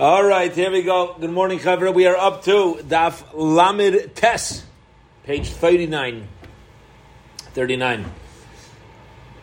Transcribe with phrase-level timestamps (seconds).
[0.00, 1.14] All right, here we go.
[1.20, 1.92] Good morning, Chavra.
[1.92, 4.64] We are up to Daf Lamed Tes,
[5.24, 6.26] page 39.
[7.52, 8.06] 39.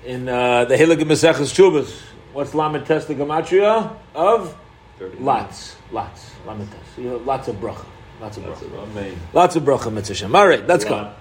[0.07, 2.01] In uh, the Hilig Meseches Chubas.
[2.33, 3.97] What's Lamed Tes, the Gematria?
[4.15, 4.57] Of?
[4.97, 5.23] 39.
[5.23, 5.75] Lots.
[5.91, 6.31] Lots.
[6.47, 7.03] Lamed Tes.
[7.03, 7.85] You know, lots of bracha.
[8.19, 9.15] Lots of bracha.
[9.33, 11.13] Lots of bracha, Mitzvah All right, let's go.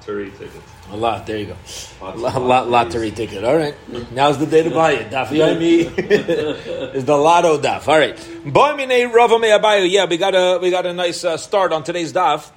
[0.91, 1.27] A lot.
[1.27, 1.57] There you go.
[2.01, 3.45] Lots Lot, lot, lottery ticket.
[3.45, 3.75] All right.
[4.13, 5.11] Now's the day to buy it.
[5.11, 7.89] Daf Yomi is the lotto daf.
[7.89, 8.17] All right.
[8.45, 9.91] Boy minei rava me abayu.
[9.91, 12.51] Yeah, we got a we got a nice uh, start on today's daf.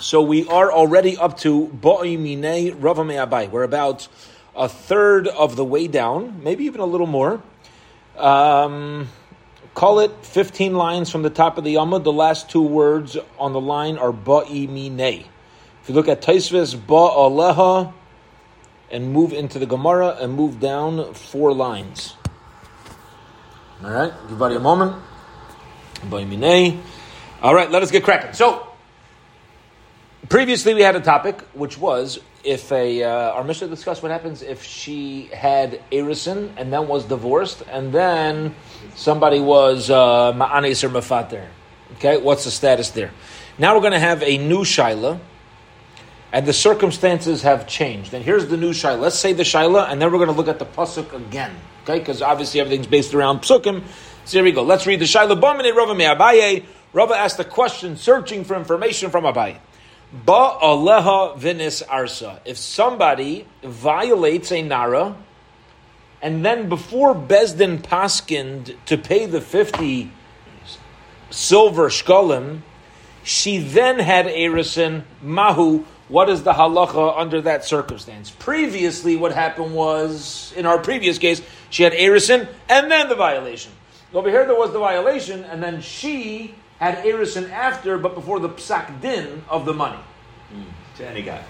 [0.00, 3.50] So we are already up to boy minei rava me abayu.
[3.50, 4.08] We're about
[4.56, 7.40] a third of the way down, maybe even a little more.
[8.16, 9.08] Um,
[9.76, 12.02] call it 15 lines from the top of the Yamud.
[12.02, 15.26] The last two words on the line are ba'i minei.
[15.82, 17.92] If you look at Taisvis ba'aleha
[18.90, 22.14] and move into the Gemara and move down four lines.
[23.84, 24.96] All right, give everybody a moment.
[26.08, 26.80] Ba'i minei.
[27.42, 28.32] All right, let us get cracking.
[28.32, 28.66] So,
[30.30, 34.40] previously we had a topic which was if a uh, our Mishnah discussed what happens
[34.40, 38.54] if she had erison and then was divorced and then
[38.94, 41.46] somebody was uh, ma'anis or mafater.
[41.94, 43.10] Okay, what's the status there?
[43.58, 45.18] Now we're going to have a new shaila,
[46.32, 48.12] and the circumstances have changed.
[48.14, 49.00] And here's the new shaila.
[49.00, 51.54] Let's say the shaila, and then we're going to look at the pasuk again.
[51.82, 53.82] Okay, because obviously everything's based around psukim.
[54.24, 54.62] So here we go.
[54.62, 55.40] Let's read the shaila.
[55.40, 56.66] Rava.
[56.92, 59.58] Rava asked a question, searching for information from Abaye.
[60.24, 62.40] Ba aleha vinis arsa.
[62.44, 65.16] If somebody violates a nara,
[66.22, 70.10] and then before Bezdin paskind to pay the fifty
[71.30, 72.60] silver shkolim,
[73.22, 75.84] she then had erison mahu.
[76.08, 78.30] What is the halacha under that circumstance?
[78.30, 83.72] Previously, what happened was in our previous case, she had erison and then the violation.
[84.14, 88.48] Over here, there was the violation, and then she had erison after, but before the
[88.50, 89.98] psak din of the money.
[90.96, 91.42] To any guy.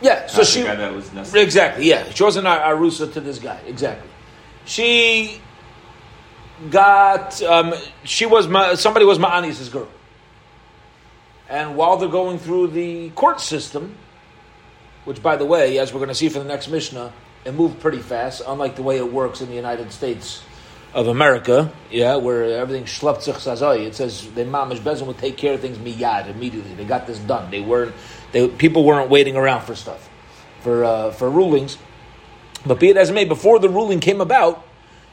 [0.00, 1.42] Yeah, so Not she the guy that was necessary.
[1.44, 4.08] exactly yeah she wasn't arusa to this guy exactly.
[4.66, 5.40] She
[6.70, 9.88] got um, she was ma, somebody was Ma'anis's girl,
[11.48, 13.94] and while they're going through the court system,
[15.04, 17.12] which by the way, as we're going to see for the next Mishnah,
[17.44, 20.42] it moved pretty fast, unlike the way it works in the United States
[20.94, 23.86] of America, yeah, where everything schlept sich sazoi.
[23.86, 26.74] It says the mamish bezin would take care of things miyad immediately.
[26.74, 27.50] They got this done.
[27.50, 27.94] They weren't.
[28.32, 30.08] They people weren't waiting around for stuff,
[30.60, 31.78] for uh, for rulings.
[32.64, 34.64] But be it as it may, before the ruling came about,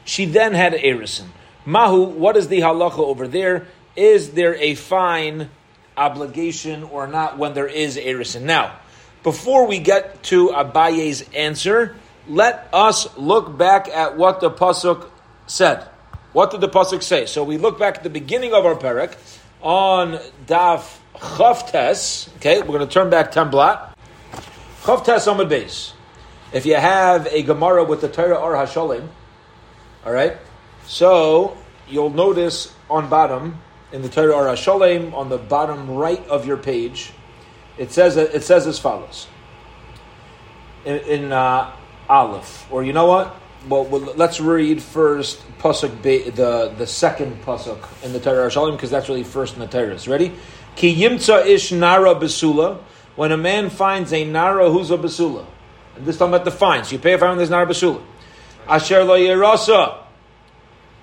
[0.04, 1.26] she then had erison.
[1.66, 3.66] Mahu, what is the halacha over there?
[3.94, 5.50] Is there a fine
[5.96, 8.42] obligation or not when there is erison?
[8.42, 8.78] Now,
[9.22, 15.08] before we get to Abaye's answer, let us look back at what the pasuk
[15.52, 15.86] said.
[16.32, 17.26] What did the pasuk say?
[17.26, 19.16] So we look back at the beginning of our parak
[19.60, 22.34] on Daf Chavtes.
[22.36, 23.96] Okay, we're going to turn back ten blot.
[24.82, 25.92] Chavtes Amud Beis.
[26.52, 29.08] If you have a Gemara with the Torah or Hashalim,
[30.04, 30.36] all right,
[30.86, 31.56] so
[31.88, 33.58] you'll notice on bottom
[33.92, 37.12] in the Torah or Hashalim on the bottom right of your page,
[37.76, 39.26] it says it says as follows
[40.84, 41.74] in, in uh,
[42.08, 43.36] Aleph, or you know what?
[43.68, 48.90] Well, let's read first pasuk be, the the second pasuk in the Torah Hashalim because
[48.90, 49.96] that's really first in the Torah.
[50.08, 50.32] Ready?
[50.74, 52.80] Ki yimtza ish nara besula.
[53.14, 55.46] When a man finds a nara who's a besula,
[55.94, 56.82] and this talking about the fine.
[56.88, 58.02] You pay a fine when there's nara besula.
[58.66, 59.98] Asher lo yerasa.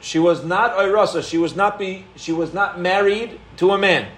[0.01, 1.23] She was not oirasa.
[1.23, 2.05] She was not be.
[2.15, 4.11] She was not married to a man.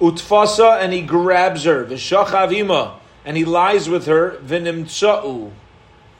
[0.00, 1.84] Utfasa and he grabs her.
[1.84, 4.38] V'shachavima and he lies with her.
[4.44, 5.50] V'nimtza'u.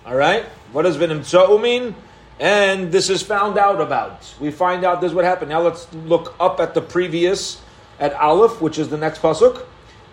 [0.07, 0.47] All right.
[0.73, 1.95] What does v'nimtza'u mean?
[2.41, 4.33] And this is found out about.
[4.39, 5.51] We find out this is what happened.
[5.51, 7.61] Now let's look up at the previous
[7.99, 9.65] at Aleph, which is the next pasuk.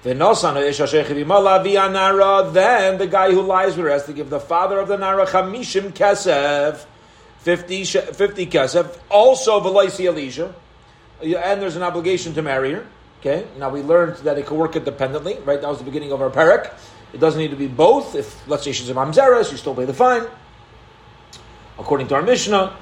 [0.04, 0.18] Then
[2.98, 5.92] the guy who lies with her has to give the father of the nara chamishim
[5.92, 6.86] kesef.
[7.40, 8.98] 50, sh- 50 kesef.
[9.10, 10.54] Also, Velaisi Elisha.
[11.22, 12.88] And there's an obligation to marry her.
[13.20, 13.48] Okay.
[13.58, 15.60] Now we learned that it could work independently, right?
[15.60, 16.74] That was the beginning of our parak.
[17.14, 18.16] It doesn't need to be both.
[18.16, 20.28] If, let's say she's a mamzeres, you still pay the fine.
[21.78, 22.76] According to our Mishnah,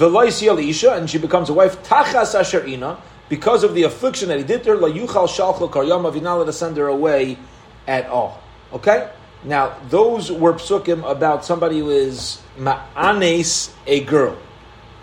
[0.00, 2.98] Elisha, and she becomes a wife, Tachas Asherina,
[3.28, 6.52] because of the affliction that he did to her, La Yuchal Shalchel Karyama, not to
[6.52, 7.38] send her away
[7.86, 8.40] at all.
[8.72, 9.10] Okay?
[9.44, 14.36] Now, those were psukim about somebody who is ma'anes, a girl.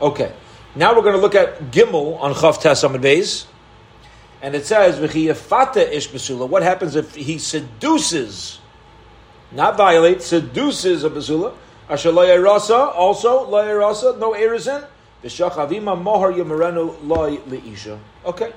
[0.02, 0.32] Okay.
[0.76, 3.46] Now we're going to look at Gimel on Chav Amid Beis.
[4.42, 8.60] And it says, "V'chiyafata ish basula." What happens if he seduces,
[9.52, 11.54] not violates, seduces a basula?
[11.90, 14.86] Asher lo rasa, also lo rasa, no erison.
[15.24, 17.98] V'shachavima mohar yamarenu loy leisha.
[18.26, 18.54] Okay,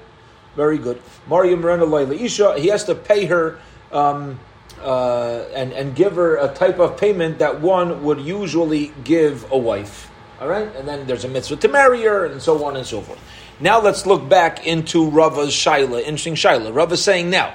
[0.55, 1.00] very good.
[1.26, 2.58] Mohar yamarenu loy leisha.
[2.58, 3.58] He has to pay her
[3.90, 4.38] um,
[4.82, 9.58] uh, and and give her a type of payment that one would usually give a
[9.58, 10.11] wife.
[10.40, 13.00] All right, and then there's a mitzvah to marry her, and so on and so
[13.00, 13.20] forth.
[13.61, 16.75] Now let's look back into Rava's Shaila, interesting Shaila.
[16.75, 17.55] Rava's saying now,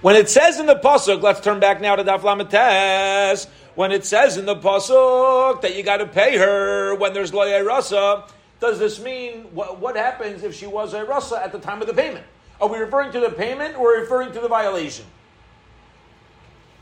[0.00, 3.46] when it says in the pasuk, let's turn back now to Daf Lamites.
[3.74, 7.64] When it says in the pasuk that you got to pay her when there's loyay
[7.66, 8.24] rasa,
[8.60, 11.86] does this mean what, what, happens if she was a rasa at the time of
[11.86, 12.24] the payment?
[12.60, 15.06] Are we referring to the payment or referring to the violation?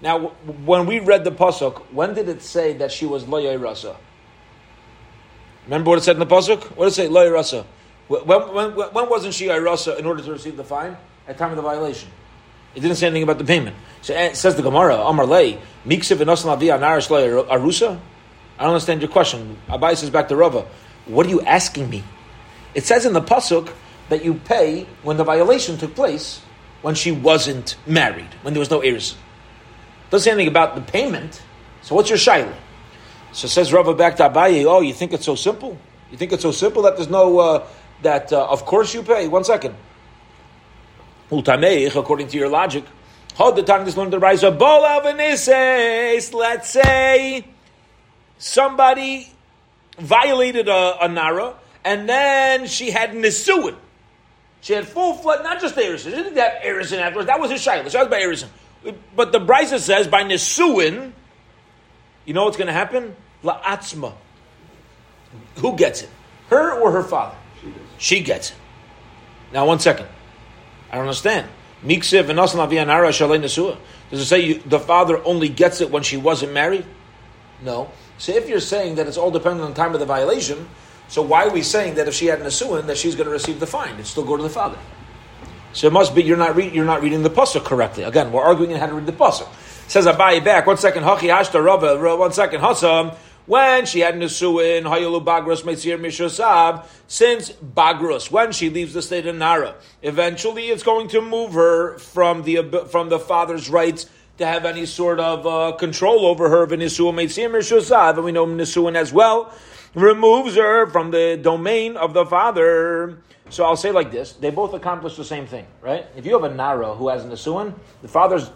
[0.03, 0.29] Now,
[0.65, 3.97] when we read the pasuk, when did it say that she was loyay rasa?
[5.67, 6.65] Remember what it said in the pasuk?
[6.77, 7.09] What did it say?
[7.09, 7.65] Loyay rasa.
[8.09, 10.97] When, when, when wasn't she a rasa in order to receive the fine?
[11.29, 12.11] At time of the violation.
[12.75, 13.77] It didn't say anything about the payment.
[14.03, 17.99] So it says the Gemara, Amar Lei, Miksiv Nosala Via Narasla Arusa?
[18.59, 19.57] I don't understand your question.
[19.69, 20.67] Abai says back to Rava,
[21.07, 22.05] what are you asking me?
[22.75, 23.73] It says in the Pasuk
[24.09, 26.41] that you pay when the violation took place
[26.83, 29.17] when she wasn't married, when there was no heirs.
[30.11, 31.43] Doesn't say anything about the payment.
[31.83, 32.55] So what's your shaila?
[33.33, 35.79] So says Rava back to Abaye, oh, you think it's so simple?
[36.11, 37.67] You think it's so simple that there's no, uh,
[38.03, 39.29] that uh, of course you pay?
[39.29, 39.75] One second
[41.31, 42.85] according to your logic,
[46.35, 47.45] let's say
[48.39, 49.33] somebody
[49.99, 51.55] violated a, a Nara,
[51.85, 53.77] and then she had Nisuin.
[54.61, 56.05] She had full flood, not just Erison.
[56.05, 57.27] She didn't have Erison afterwards.
[57.29, 57.91] That was his Shaila.
[57.91, 58.49] That was by Erison.
[59.15, 61.13] But the Brisa says by Nisuin,
[62.27, 63.17] you know what's going to happen?
[63.43, 64.13] La'atzma.
[65.57, 66.11] Who gets it?
[66.49, 67.37] Her or her father?
[67.99, 68.57] She gets it.
[69.53, 70.07] Now, one second.
[70.91, 71.49] I don't understand.
[71.83, 72.13] Does
[74.13, 76.85] it say you, the father only gets it when she wasn't married?
[77.63, 77.91] No.
[78.19, 80.69] So if you're saying that it's all dependent on the time of the violation,
[81.09, 83.61] so why are we saying that if she had Nesuin that she's going to receive
[83.61, 83.95] the fine?
[83.99, 84.79] It still go to the father.
[85.73, 88.03] So it must be you're not re- you're not reading the pasuk correctly.
[88.03, 89.49] Again, we're arguing on how to read the pasuk.
[89.89, 91.05] Says Abai back one second.
[91.05, 92.61] Hachi hashta rava one second.
[92.61, 93.17] Hasam
[93.47, 99.37] when she had Nisuin, Hayulu Bagros Metzir since Bagros, when she leaves the state of
[99.37, 104.07] Nara, eventually it's going to move her from the, from the father's rights
[104.39, 108.47] to have any sort of uh, control over her, Venisuin Metzir Mishosab, and we know
[108.47, 109.55] Nisuin as well,
[109.95, 113.19] removes her from the domain of the father.
[113.51, 116.07] So I'll say like this: they both accomplish the same thing, right?
[116.17, 118.51] If you have a Nara who has a Nisuin, the father's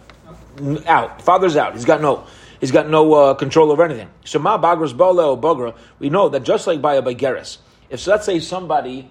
[0.87, 1.19] out.
[1.19, 1.75] The father's out.
[1.75, 2.27] He's got no
[2.65, 4.09] he's got no uh, control over anything.
[4.25, 5.77] So Shema bagras bala bagra.
[5.99, 7.59] We know that just like by a bageris,
[7.91, 9.11] if let's say somebody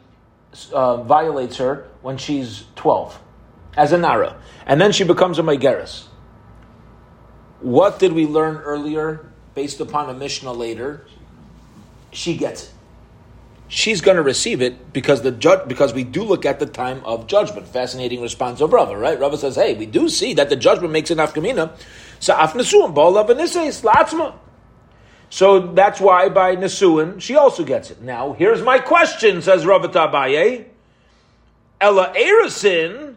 [0.72, 3.20] uh, violates her when she's twelve,
[3.78, 6.06] as a nara, and then she becomes a bageris,
[7.60, 11.06] what did we learn earlier, based upon a mishnah later?
[12.12, 12.70] She gets it.
[13.68, 17.02] She's going to receive it because the judge, because we do look at the time
[17.06, 17.68] of judgment.
[17.68, 19.20] Fascinating response of Rava, right?
[19.20, 21.72] Rava says, "Hey, we do see that the judgment makes an afkamina
[22.24, 22.34] so.
[25.30, 28.02] So that's why by Nesuin, she also gets it.
[28.02, 30.66] Now, here's my question, says Rav Abaye.
[31.82, 33.16] Ella Erisin,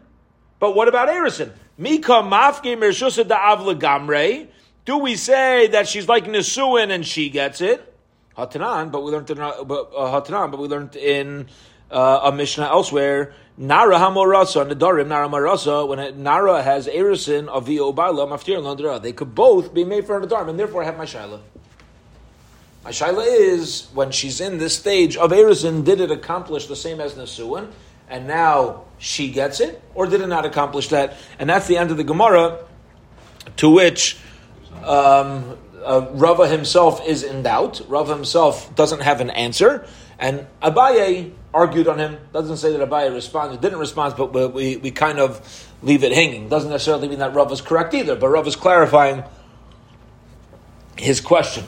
[0.59, 1.51] but what about Erisin?
[1.77, 4.47] Mika mafke mershusa da'av.
[4.83, 7.93] Do we say that she's like Nesuin and she gets it?
[8.37, 11.47] Hatanan, but we learned in, uh, Hatanan, but we learned in
[11.91, 17.77] uh, a Mishnah elsewhere Nara Hamorasa, Nadarim, Nara Marasa, when Nara has Erisin of the
[17.77, 21.05] Obala, Maftir Landra, they could both be made for a Nadarim, and therefore have my
[21.05, 21.39] Shaila.
[22.83, 27.01] My Shaila is, when she's in this stage of Erisin, did it accomplish the same
[27.01, 27.71] as Nasuan,
[28.07, 31.17] and now she gets it, or did it not accomplish that?
[31.39, 32.63] And that's the end of the Gemara,
[33.57, 34.17] to which
[34.83, 37.81] um, uh, Rava himself is in doubt.
[37.87, 39.87] Rava himself doesn't have an answer,
[40.19, 42.17] and Abaye argued on him.
[42.33, 45.41] Doesn't say that Abaye responded, didn't respond, but we, we kind of
[45.81, 46.49] leave it hanging.
[46.49, 49.23] Doesn't necessarily mean that Rav is correct either, but Rav is clarifying
[50.97, 51.65] his question.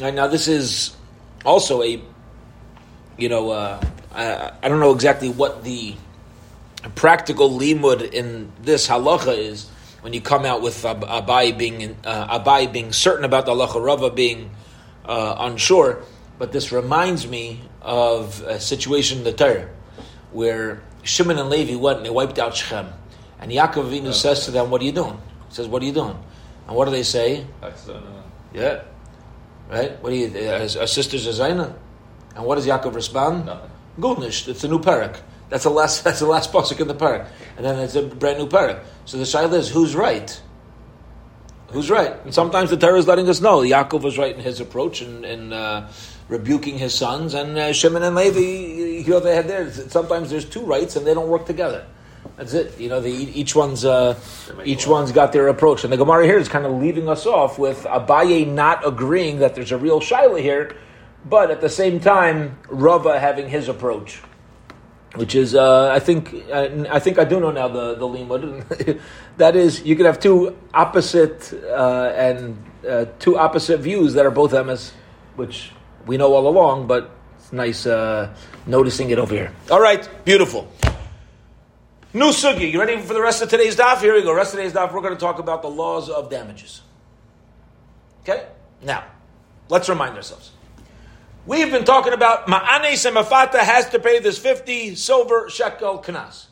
[0.00, 0.96] Right, now, this is
[1.44, 2.02] also a,
[3.16, 3.80] you know, uh,
[4.12, 5.94] I, I, don't know exactly what the
[6.94, 9.68] practical limud in this halacha is
[10.00, 14.10] when you come out with Abai being uh, Abai being certain about the halacha, Rava
[14.10, 14.50] being
[15.04, 16.02] uh, unsure.
[16.38, 19.68] But this reminds me of a situation in the Torah
[20.32, 22.88] where Shimon and Levi went and they wiped out Shechem.
[23.38, 25.20] And Yaakov Avinu says to them, What are you doing?
[25.48, 26.16] He says, What are you doing?
[26.66, 27.46] And what do they say?
[28.52, 28.82] Yeah.
[29.68, 30.02] Right?
[30.02, 31.74] What do you, uh, our sisters are Zaina?
[32.34, 33.46] And what does Yaakov respond?
[33.46, 33.70] Nothing.
[33.98, 35.20] Gulnish, it's a new parak.
[35.50, 36.04] That's the last.
[36.04, 38.82] That's the last pasuk in the parak, and then it's a brand new parak.
[39.04, 40.40] So the shaila is who's right.
[41.68, 42.14] Who's right?
[42.24, 45.24] And sometimes the Torah is letting us know Yaakov was right in his approach, and,
[45.24, 45.88] and uh,
[46.28, 49.80] rebuking his sons, and uh, Shimon and Levi, you know, they had theirs.
[49.92, 51.86] Sometimes there's two rights and they don't work together.
[52.36, 52.78] That's it.
[52.80, 54.18] You know, the, each one's uh,
[54.64, 57.58] each one's got their approach, and the Gemara here is kind of leaving us off
[57.58, 60.74] with Abaye not agreeing that there's a real shaila here,
[61.24, 64.20] but at the same time, Rava having his approach,
[65.14, 69.00] which is uh, I think uh, I think I do know now the the limud.
[69.36, 72.56] that is, you could have two opposite uh, and
[72.88, 74.90] uh, two opposite views that are both emes,
[75.36, 75.70] which
[76.06, 78.34] we know all along, but it's nice uh,
[78.66, 79.52] noticing it over here.
[79.70, 80.70] All right, beautiful.
[82.12, 82.70] New sugi.
[82.72, 84.00] You ready for the rest of today's daf?
[84.00, 84.32] Here we go.
[84.32, 84.92] Rest of today's daf.
[84.92, 86.82] We're going to talk about the laws of damages.
[88.22, 88.46] Okay.
[88.82, 89.04] Now,
[89.68, 90.52] let's remind ourselves.
[91.46, 96.46] We've been talking about ma'anes and mafata has to pay this fifty silver shekel kanas.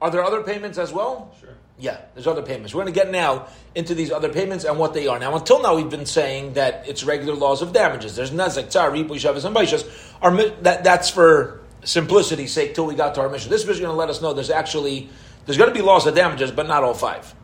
[0.00, 1.34] Are there other payments as well?
[1.76, 2.72] Yeah, there's other payments.
[2.72, 5.18] We're going to get now into these other payments and what they are.
[5.18, 8.14] Now, until now, we've been saying that it's regular laws of damages.
[8.14, 10.62] There's nezek, tzar, ripu, shavas, and baishas.
[10.62, 13.50] That, that's for simplicity's sake till we got to our Mishnah.
[13.50, 15.08] This is going to let us know there's actually
[15.46, 17.34] there's going to be loss of damages, but not all five.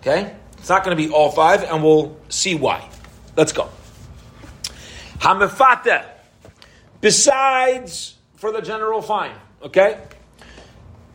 [0.00, 2.88] Okay, it's not going to be all five, and we'll see why.
[3.36, 3.70] Let's go.
[5.18, 6.04] Hamifata.
[7.00, 10.00] Besides for the general fine, okay.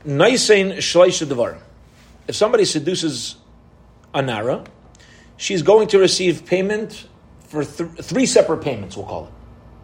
[0.06, 1.58] Naisein shleisha devar.
[2.28, 3.36] If somebody seduces
[4.14, 4.64] a nara,
[5.38, 7.08] she's going to receive payment
[7.48, 8.96] for th- three separate payments.
[8.96, 9.34] We'll call it.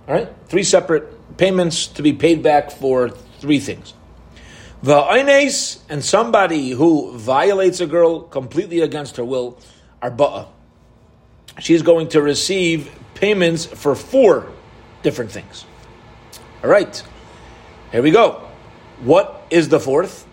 [0.07, 3.93] All right, three separate payments to be paid back for three things.
[4.83, 5.01] The
[5.89, 9.57] and somebody who violates a girl completely against her will
[10.01, 10.47] are ba'a.
[11.59, 14.51] She's going to receive payments for four
[15.01, 15.65] different things.
[16.63, 17.01] All right,
[17.91, 18.44] here we go.
[19.01, 20.25] What is the fourth?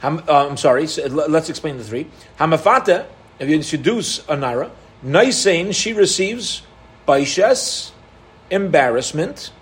[0.00, 2.06] Ham, uh, I'm sorry, so let's explain the three.
[2.38, 3.06] Hamafata,
[3.38, 4.70] if you introduce a Nara,
[5.04, 6.62] Naisain, she receives
[7.06, 7.92] Baishes,
[8.50, 9.52] embarrassment,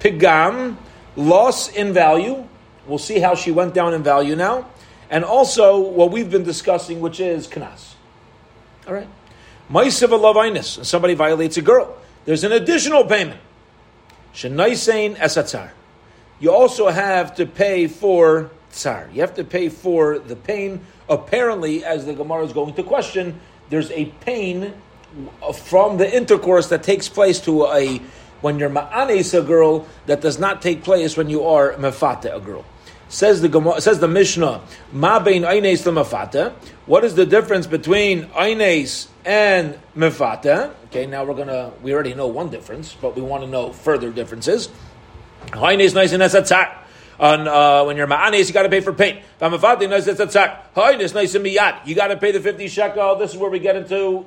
[0.00, 0.76] pigam,
[1.16, 2.46] loss in value.
[2.86, 4.68] We'll see how she went down in value now.
[5.10, 7.94] And also what we've been discussing, which is kanas.
[8.86, 9.08] All right.
[9.70, 11.96] Maisiv lavainus, somebody violates a girl.
[12.24, 13.40] There's an additional payment.
[14.34, 15.70] Shenaisein esatzar.
[16.40, 19.08] You also have to pay for tsar.
[19.12, 20.80] You have to pay for the pain.
[21.08, 23.40] Apparently, as the Gemara is going to question,
[23.70, 24.72] there's a pain
[25.54, 28.00] from the intercourse that takes place to a
[28.40, 32.38] when you're ma'anes a girl that does not take place when you are mefate a
[32.38, 32.64] girl.
[33.08, 34.60] Says the Gemara, says the Mishnah,
[34.92, 36.52] ma bein aines mefate.
[36.86, 40.72] What is the difference between aines and mefate?
[40.86, 44.10] Okay, now we're gonna we already know one difference, but we want to know further
[44.10, 44.68] differences.
[45.52, 46.76] Aines nice and esatzak.
[47.20, 49.22] On uh, when you're ma'anes, you got to pay for paint.
[49.40, 50.74] V'amafate nice esatzak.
[50.76, 51.86] Aines nice and miyat.
[51.86, 53.16] You got to pay the fifty shekel.
[53.16, 54.26] This is where we get into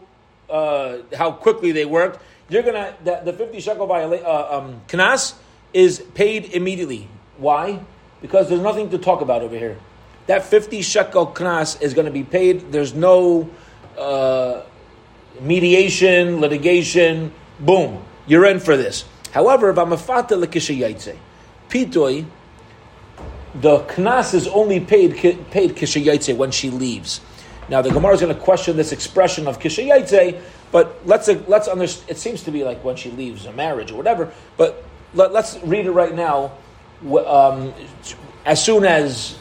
[0.50, 5.34] uh, how quickly they worked you're gonna the, the fifty shekel viola- uh, um, knas
[5.74, 7.08] is paid immediately.
[7.38, 7.80] Why?
[8.22, 9.78] Because there's nothing to talk about over here.
[10.28, 12.72] That fifty shekel knas is going to be paid.
[12.72, 13.50] There's no
[13.98, 14.64] uh,
[15.40, 17.32] mediation, litigation.
[17.60, 19.06] Boom, you're in for this.
[19.32, 21.18] However, v'amafata lekishayitze,
[21.70, 22.26] pitoi,
[23.56, 25.16] the knas is only paid
[25.52, 27.22] paid kishayitze when she leaves.
[27.70, 32.12] Now the Gemara is going to question this expression of kishayitze but let's let's understand.
[32.12, 34.32] It seems to be like when she leaves a marriage or whatever.
[34.58, 34.84] But
[35.14, 36.54] let, us read it right now.
[37.26, 37.74] Um,
[38.46, 39.34] as soon as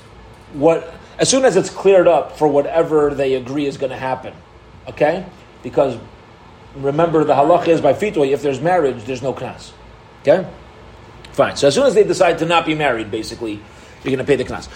[0.52, 4.34] what as soon as it's cleared up for whatever they agree is going to happen,
[4.88, 5.24] okay?
[5.62, 5.98] Because
[6.74, 9.72] remember the halacha is by fitwa if there's marriage, there's no knas.
[10.22, 10.46] Okay,
[11.32, 11.56] fine.
[11.56, 13.60] So as soon as they decide to not be married, basically,
[14.02, 14.68] you're going to pay the knas.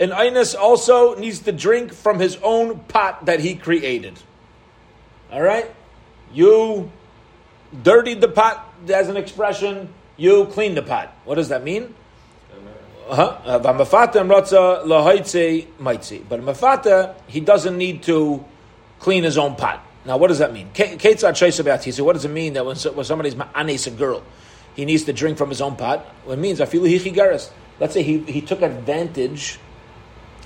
[0.00, 4.18] An Inus also needs to drink from his own pot that he created.
[5.32, 5.74] All right?
[6.32, 6.90] You
[7.82, 11.12] dirtied the pot as an expression, you clean the pot.
[11.24, 11.94] What does that mean?
[13.08, 13.22] Uh-huh.
[13.44, 13.76] Uh, but
[16.40, 18.44] mafata, he doesn't need to
[19.00, 19.82] clean his own pot.
[20.08, 20.68] Now, what does that mean?
[20.68, 24.22] What does it mean that when, when somebody's ma'anes a girl,
[24.74, 26.06] he needs to drink from his own pot?
[26.24, 29.58] Well, it means, let's say he, he took advantage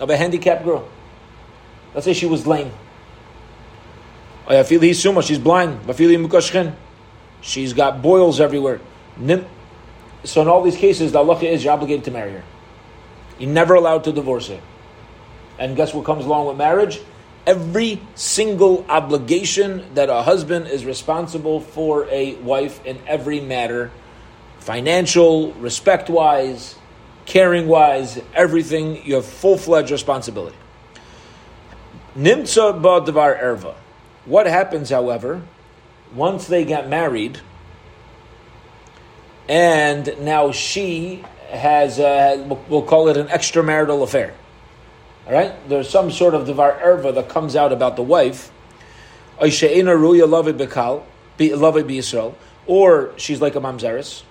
[0.01, 0.89] of a handicapped girl.
[1.95, 2.73] Let's say she was lame.
[4.49, 5.79] She's blind.
[7.41, 8.81] She's got boils everywhere.
[10.25, 12.43] So in all these cases, the halacha is you're obligated to marry her.
[13.39, 14.61] You're never allowed to divorce her.
[15.61, 16.99] And guess what comes along with marriage?
[17.47, 23.91] Every single obligation that a husband is responsible for a wife in every matter,
[24.61, 26.77] financial, respect wise,
[27.27, 30.57] caring wise, everything, you have full fledged responsibility.
[32.17, 33.75] Nimtza ba devar erva.
[34.25, 35.43] What happens, however,
[36.15, 37.41] once they get married,
[39.49, 44.35] and now she has, uh, we'll call it an extramarital affair.
[45.27, 48.51] All right, there's some sort of devar erva that comes out about the wife.
[49.39, 49.49] Or
[53.17, 54.23] she's like a mamzeris.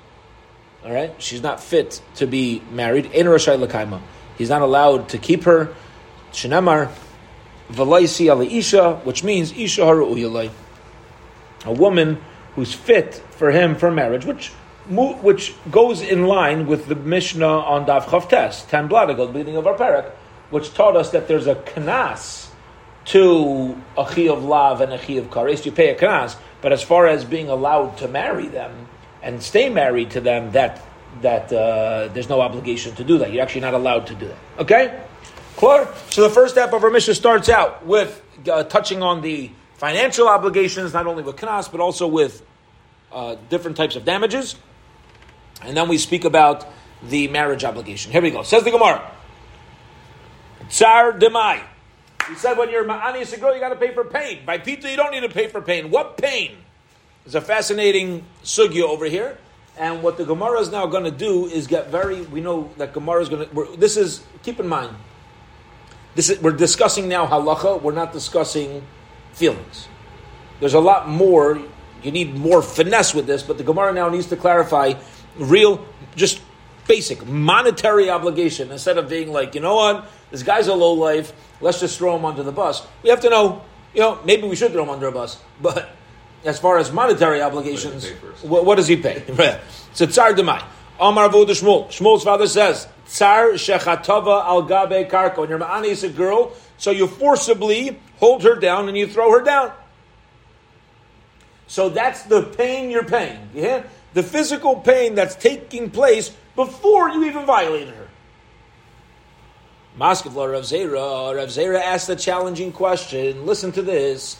[0.83, 3.05] All right, she's not fit to be married.
[3.05, 5.74] He's not allowed to keep her.
[6.33, 6.91] Shenamar
[7.71, 10.50] v'laisi ala isha, which means isha haru'uyalai,
[11.65, 12.21] a woman
[12.55, 14.51] who's fit for him for marriage, which
[14.89, 19.77] which goes in line with the Mishnah on Dav Chavtes, ten bladagal, beginning of our
[19.77, 20.12] parak,
[20.51, 22.50] which taught us that there's a knas
[23.05, 25.65] to a chi of lav and a chi of kares.
[25.65, 28.88] You pay a knas, but as far as being allowed to marry them
[29.24, 30.86] and stay married to them, that
[31.22, 33.34] that uh, there's no obligation to do that.
[33.34, 34.38] You're actually not allowed to do that.
[34.60, 35.03] Okay,
[35.58, 35.88] clear.
[36.10, 40.27] So the first step of our Mishnah starts out with uh, touching on the financial
[40.27, 42.46] obligations, not only with knas but also with
[43.12, 44.55] uh, different types of damages,
[45.63, 46.65] and then we speak about
[47.03, 48.12] the marriage obligation.
[48.12, 48.43] Here we go.
[48.43, 49.12] Says the Gemara.
[50.71, 51.61] Tsar demai.
[52.29, 54.39] He said when you're ma'ani a girl, you got to pay for pain.
[54.45, 55.91] By pita, you don't need to pay for pain.
[55.91, 56.57] What pain?
[57.25, 59.37] There's a fascinating sugya over here.
[59.77, 62.21] And what the Gemara is now going to do is get very.
[62.21, 63.75] We know that Gemara is going to.
[63.77, 64.95] This is keep in mind.
[66.15, 67.81] This is, we're discussing now halacha.
[67.81, 68.83] We're not discussing
[69.33, 69.87] feelings.
[70.59, 71.61] There's a lot more.
[72.01, 74.93] You need more finesse with this, but the Gemara now needs to clarify
[75.37, 75.85] real,
[76.15, 76.41] just
[76.87, 81.33] basic monetary obligation instead of being like, you know what, this guy's a low life.
[81.59, 82.85] Let's just throw him under the bus.
[83.03, 83.63] We have to know.
[83.93, 85.89] You know, maybe we should throw him under a bus, but
[86.45, 88.09] as far as monetary obligations,
[88.41, 89.21] what, what, does he pay?
[89.93, 90.63] so tsar demai.
[90.97, 91.88] Amar Avuda Shmuel.
[91.88, 95.39] Shmuel's father says, Tsar shechatava al gabe karko.
[95.39, 99.31] When your ma'ani is a girl, so you forcibly hold her down and you throw
[99.31, 99.73] her down.
[101.67, 103.50] So that's the pain you're paying.
[103.53, 103.83] Yeah?
[104.13, 108.07] The physical pain that's taking place before you even violated her.
[109.98, 111.35] Maskevla Rav Zera.
[111.35, 113.46] Rav Zera asked a challenging question.
[113.46, 114.39] Listen to this.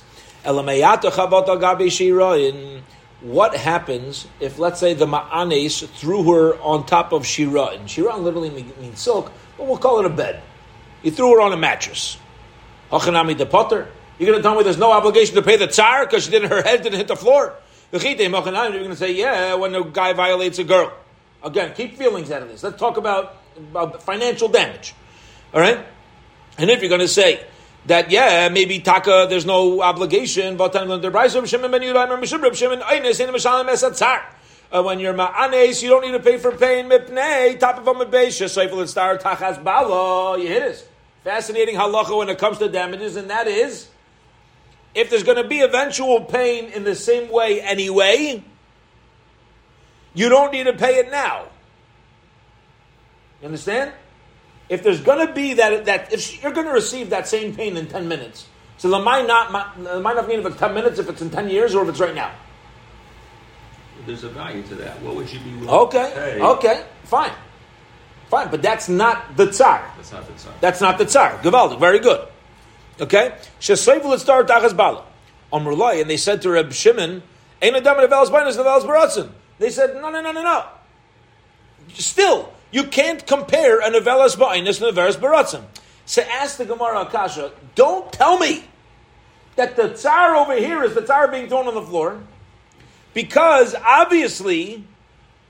[3.22, 7.84] What happens if, let's say, the ma'anes threw her on top of shira'in?
[7.84, 8.50] Shira'in literally
[8.80, 10.42] means silk, but we'll call it a bed.
[11.04, 12.18] He threw her on a mattress.
[12.92, 13.88] Hachanami de potter.
[14.18, 16.50] You're going to tell me there's no obligation to pay the tsar because she didn't,
[16.50, 17.54] her head didn't hit the floor?
[17.92, 20.92] You're going to say, yeah, when a guy violates a girl.
[21.44, 22.64] Again, keep feelings out of this.
[22.64, 24.96] Let's talk about, about financial damage.
[25.54, 25.86] All right?
[26.58, 27.46] And if you're going to say,
[27.86, 30.58] that yeah, maybe taka there's no obligation.
[30.58, 30.76] but
[34.74, 36.90] Uh, when you're ma'anes, you don't need to pay for pain.
[36.90, 38.02] Mipnei top of a
[38.80, 40.40] and star tachas bala.
[40.40, 40.86] You hit us.
[41.24, 43.90] Fascinating halacha when it comes to damages, and that is
[44.96, 48.44] if there's going to be eventual pain in the same way anyway,
[50.14, 51.46] you don't need to pay it now.
[53.42, 53.92] You understand?
[54.72, 57.76] If there's going to be that that if you're going to receive that same pain
[57.76, 59.52] in ten minutes, so the might not
[59.84, 61.90] the might not mean if it's ten minutes, if it's in ten years, or if
[61.90, 62.32] it's right now.
[64.06, 65.02] There's a value to that.
[65.02, 66.40] What would you be willing okay?
[66.42, 67.34] Okay, fine,
[68.30, 69.92] fine, but that's not the tsar.
[69.98, 70.54] That's not the tsar.
[70.62, 71.38] That's not the tsar.
[71.40, 72.26] Gavaldi, very good.
[73.02, 75.04] Okay, shesayvul star tachas bala.
[75.52, 77.24] Amrulai, and they said to Reb Shimon,
[77.62, 79.30] "Ain't a dam the
[79.60, 80.66] They said, "No, no, no, no, no."
[81.94, 85.64] Still, you can't compare a novellas ba'inus and novellas baratzim.
[86.06, 88.66] So ask the Gemara Akasha, don't tell me
[89.56, 92.22] that the tsar over here is the tsar being thrown on the floor,
[93.14, 94.86] because obviously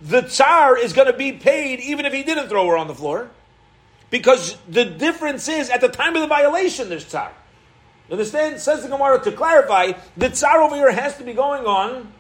[0.01, 2.95] the tsar is going to be paid even if he didn't throw her on the
[2.95, 3.29] floor,
[4.09, 7.31] because the difference is at the time of the violation there's tsar.
[8.11, 8.59] Understand?
[8.59, 12.11] Says the Gemara to clarify, the tsar over here has to be going on.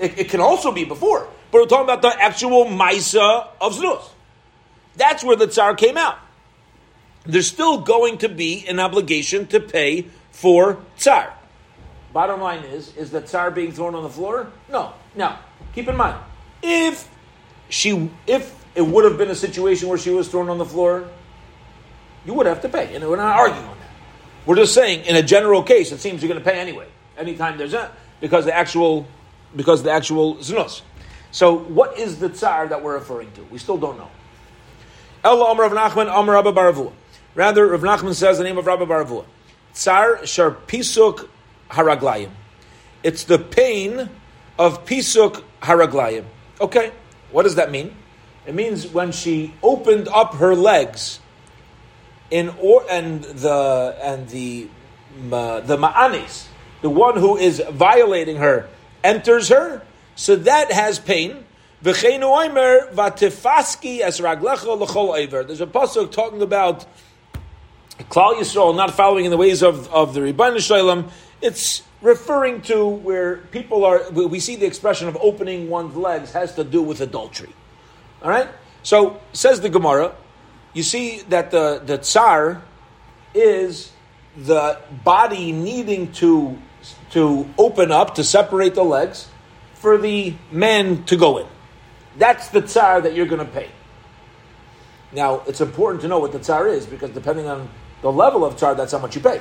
[0.00, 4.10] It, it can also be before, but we're talking about the actual Maisa of Znus.
[4.98, 6.18] That's where the tsar came out.
[7.24, 11.32] There's still going to be an obligation to pay for tsar.
[12.12, 14.50] Bottom line is, is the tsar being thrown on the floor?
[14.70, 14.92] No.
[15.14, 15.38] Now,
[15.74, 16.18] keep in mind,
[16.62, 17.08] if
[17.68, 21.08] she, if it would have been a situation where she was thrown on the floor,
[22.24, 22.94] you would have to pay.
[22.94, 23.88] And we're not arguing on that.
[24.46, 26.86] We're just saying, in a general case, it seems you're going to pay anyway.
[27.16, 29.06] Anytime there's a, because the actual,
[29.54, 30.82] because the actual znus.
[31.30, 33.42] So, what is the tsar that we're referring to?
[33.44, 34.10] We still don't know.
[35.24, 36.92] Ella Amr Rav Nachman Amr Rabba bar Avuha.
[37.34, 39.24] Rather, Rav Nachman says the name of Rabba bar Avuha.
[39.72, 41.28] Tsar Shar Pisuk
[41.70, 42.30] Haraglayim.
[43.02, 44.08] It's the pain
[44.58, 46.24] of Pisuk Haraglayim.
[46.60, 46.92] Okay,
[47.30, 47.94] what does that mean?
[48.46, 51.20] It means when she opened up her legs
[52.30, 54.68] in or and the and the
[55.32, 56.46] uh, the ma'anis,
[56.82, 58.68] the one who is violating her
[59.02, 59.82] enters her,
[60.16, 61.44] so that has pain.
[61.80, 62.18] There's a
[65.66, 66.86] pasuk talking about
[68.10, 71.08] Klal Yisrael not following in the ways of, of the Rebbeinu Shalom.
[71.40, 74.10] It's referring to where people are.
[74.10, 77.52] We see the expression of opening one's legs has to do with adultery.
[78.22, 78.48] All right.
[78.82, 80.16] So says the Gemara.
[80.74, 82.60] You see that the the tsar
[83.34, 83.92] is
[84.36, 86.58] the body needing to
[87.10, 89.28] to open up to separate the legs
[89.74, 91.46] for the men to go in.
[92.18, 93.70] That's the tsar that you're going to pay.
[95.12, 97.68] Now, it's important to know what the tsar is because depending on
[98.02, 99.40] the level of tsar, that's how much you pay.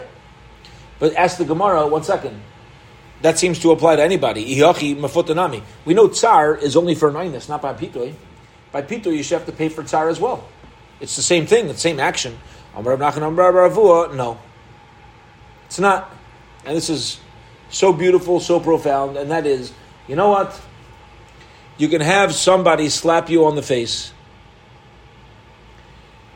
[0.99, 2.39] But ask the Gemara, one second.
[3.23, 4.43] That seems to apply to anybody.
[4.45, 8.13] We know tsar is only for nines, not by pitoy.
[8.71, 10.47] By pitoy, you should have to pay for tsar as well.
[10.99, 12.37] It's the same thing, the same action.
[12.75, 14.37] No.
[15.65, 16.11] It's not.
[16.65, 17.19] And this is
[17.69, 19.73] so beautiful, so profound, and that is,
[20.07, 20.59] you know what?
[21.77, 24.11] You can have somebody slap you on the face.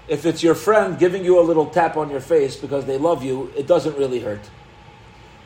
[0.08, 3.24] If it's your friend giving you a little tap on your face because they love
[3.24, 4.42] you, it doesn't really hurt.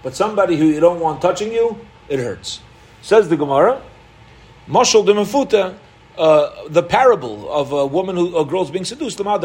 [0.03, 1.79] But somebody who you don't want touching you,
[2.09, 2.61] it hurts.
[3.01, 3.81] Says the Gemara,
[4.67, 5.77] Mashal de Mefuta,
[6.17, 9.17] uh, the parable of a woman who a girl's being seduced.
[9.17, 9.41] Somebody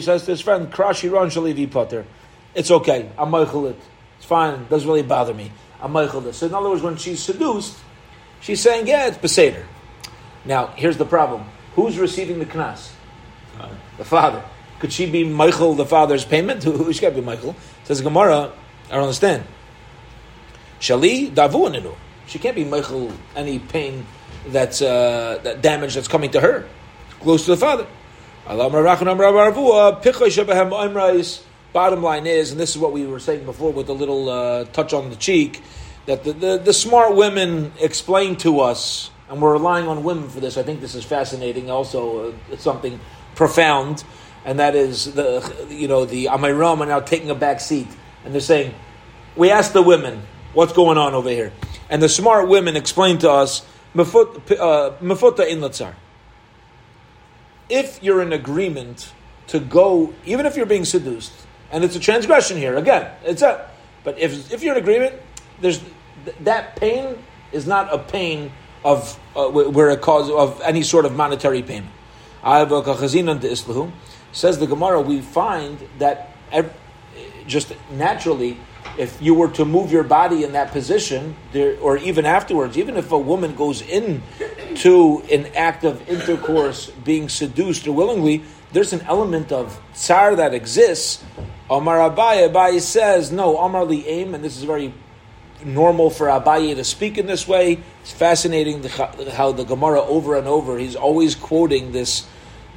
[0.00, 1.30] says to his friend, Krashi Ron
[1.70, 2.06] Potter.
[2.54, 3.10] It's okay.
[3.18, 3.76] I'm it.
[4.16, 4.60] It's fine.
[4.60, 5.50] It doesn't really bother me.
[5.80, 5.92] I'm.
[6.32, 7.76] So in other words, when she's seduced,
[8.44, 9.64] she's saying, yeah, it's Beseder.
[10.44, 11.44] Now, here's the problem.
[11.74, 12.90] Who's receiving the knas?
[13.56, 13.76] Father.
[13.96, 14.44] The father.
[14.78, 16.62] Could she be Michael, the father's payment?
[16.64, 17.56] Who she to be Michael?
[17.84, 18.52] Says Gemara,
[18.88, 19.44] I don't understand.
[20.78, 24.06] Shali davu She can't be Michael any pain
[24.48, 26.68] that's uh, that damage that's coming to her.
[27.20, 27.86] Close to the father.
[31.72, 34.64] Bottom line is, and this is what we were saying before with a little uh,
[34.66, 35.62] touch on the cheek,
[36.06, 40.40] that the, the, the, smart women explain to us, and we're relying on women for
[40.40, 40.56] this.
[40.56, 41.70] I think this is fascinating.
[41.70, 43.00] Also, uh, something
[43.34, 44.04] profound,
[44.44, 47.88] and that is the you know the Amoraim are now taking a back seat,
[48.24, 48.74] and they're saying,
[49.36, 51.52] we ask the women what's going on over here,
[51.88, 55.94] and the smart women explain to us mefuta uh, in latzar.
[57.68, 59.12] If you're in agreement
[59.48, 61.32] to go, even if you're being seduced,
[61.70, 62.76] and it's a transgression here.
[62.76, 63.68] Again, it's a.
[64.04, 65.14] But if if you're in agreement,
[65.60, 65.80] there's
[66.40, 67.18] that pain
[67.52, 68.52] is not a pain
[68.84, 71.92] of uh, where a cause of any sort of monetary payment.
[74.32, 76.36] Says the Gemara, we find that
[77.46, 78.58] just naturally,
[78.98, 82.96] if you were to move your body in that position, there, or even afterwards, even
[82.96, 84.22] if a woman goes in
[84.76, 90.52] to an act of intercourse, being seduced or willingly, there's an element of tsar that
[90.52, 91.24] exists
[91.70, 94.92] Omar Abaye, Abaye says, no, Omar Li Aim, and this is very
[95.62, 97.78] normal for Abaye to speak in this way.
[98.02, 102.26] It's fascinating how the Gemara over and over, he's always quoting this,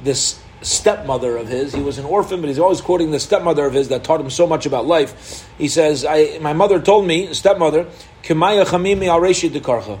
[0.02, 1.72] this stepmother of his.
[1.72, 4.30] He was an orphan, but he's always quoting the stepmother of his that taught him
[4.30, 5.46] so much about life.
[5.58, 7.86] He says, I, my mother told me, stepmother,
[8.22, 9.98] Kimaya Chamimi Areshi Dekarcha.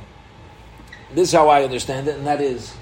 [1.14, 2.74] This is how I understand it, and that is,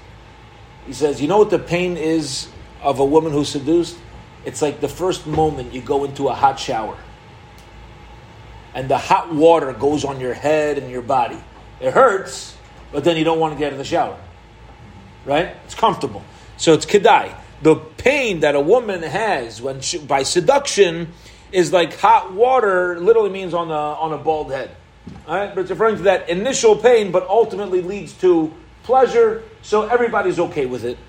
[0.85, 2.49] he says, you know what the pain is
[2.81, 3.97] of a woman who's seduced?
[4.45, 6.97] It's like the first moment you go into a hot shower
[8.77, 11.39] and the hot water goes on your head and your body.
[11.79, 12.55] It hurts,
[12.91, 14.15] but then you don't want to get in the shower.
[15.25, 15.55] Right?
[15.65, 16.23] It's comfortable.
[16.57, 17.33] So it's kedai.
[17.63, 21.11] The pain that a woman has when she, by seduction
[21.51, 24.69] is like hot water, literally means on a, on a bald head.
[25.27, 25.55] All right?
[25.55, 30.67] But it's referring to that initial pain, but ultimately leads to pleasure, so everybody's okay
[30.67, 30.99] with it.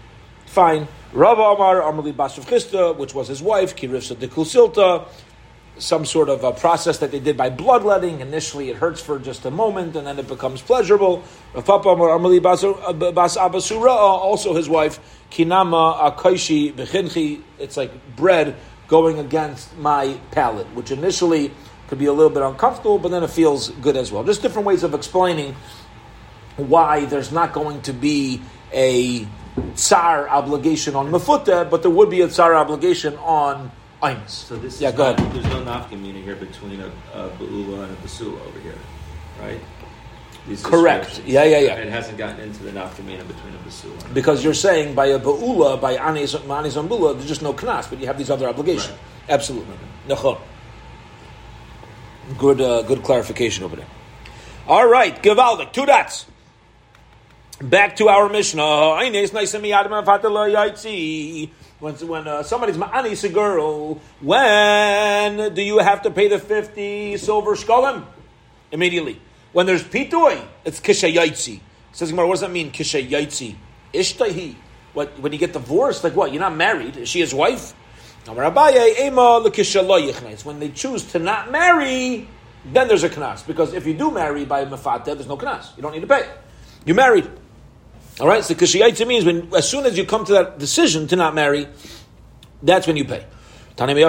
[0.47, 0.89] Fine.
[1.13, 5.07] Rav Amar Amrli Basrav Chisda, which was his wife, Kirifsa de Kusilta,
[5.79, 8.21] some sort of a process that they did by bloodletting.
[8.21, 11.23] Initially, it hurts for just a moment, and then it becomes pleasurable.
[11.55, 11.89] Bas uh,
[13.49, 17.43] Abasura, uh, also his wife, Kinama Akaishi Bechinchi.
[17.59, 18.57] It's like bread
[18.89, 21.53] going against my palate, which initially
[21.89, 24.25] could be a little bit uncomfortable, but then it feels good as well.
[24.25, 25.55] Just different ways of explaining
[26.57, 28.41] why there's not going to be
[28.73, 29.27] a
[29.75, 33.71] tsar obligation on mefuta, but there would be a tsar obligation on
[34.27, 35.35] So this yeah, is go not, ahead.
[35.35, 38.79] There's no nafka here between a, a beula and a basula over here,
[39.41, 39.61] right?
[40.47, 41.21] These Correct.
[41.27, 41.75] Yeah, yeah, yeah.
[41.75, 44.15] It hasn't gotten into the nafkamina between a basula.
[44.15, 47.99] Because you're saying by a beula, by anis manis bula, there's just no knas, but
[47.99, 48.91] you have these other obligations.
[48.91, 49.31] Right.
[49.31, 49.75] Absolutely.
[50.09, 50.41] Nachon.
[52.39, 53.87] Good, uh, good clarification over there.
[54.67, 56.27] All right, Givaldik, two dots.
[57.61, 58.63] Back to our Mishnah.
[61.81, 67.17] When, when uh, somebody's ma'anis a girl, when do you have to pay the 50
[67.19, 68.05] silver shkolim?
[68.73, 69.21] Immediately.
[69.53, 71.61] When there's pitui, it's kishayaitzi.
[71.93, 72.73] Says Gemara, what does that mean?
[72.73, 73.55] Kishayaitzi.
[73.95, 74.57] Ishtahi.
[74.93, 76.33] What when you get divorced, like what?
[76.33, 76.97] You're not married.
[76.97, 77.75] Is she his wife?
[78.27, 82.29] It's when they choose to not marry,
[82.65, 83.47] then there's a knas.
[83.47, 85.77] Because if you do marry by mafata, there's no knas.
[85.77, 86.29] You don't need to pay.
[86.85, 87.31] You're married.
[88.21, 88.45] All right.
[88.45, 91.69] So kishayaitzi means when as soon as you come to that decision to not marry,
[92.63, 93.25] that's when you pay.
[93.81, 94.03] Even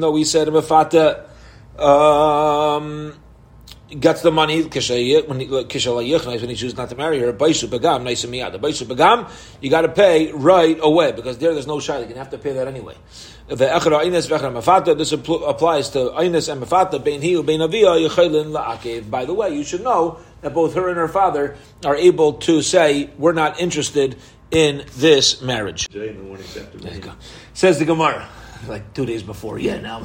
[0.00, 1.26] though we said mafata
[1.78, 3.12] um,
[4.00, 7.34] gets the money when he, when he chooses not to marry her.
[7.34, 8.58] Baisu begam nice miyad.
[8.58, 11.98] Baisu begam you got to pay right away because there there's no shy.
[11.98, 12.94] You're gonna have to pay that anyway.
[13.48, 14.96] The echra ines v'echra mafata.
[14.98, 17.02] This applies to ines and mafata.
[17.02, 19.08] Bein hi bein avia yechaylin la'akev.
[19.08, 22.60] By the way, you should know that both her and her father are able to
[22.60, 24.16] say we're not interested
[24.50, 25.88] in this marriage.
[25.88, 27.00] Jay, no one accepted me.
[27.54, 28.28] Says the Gemara,
[28.66, 29.58] like two days before.
[29.60, 30.04] Yeah, now I'm.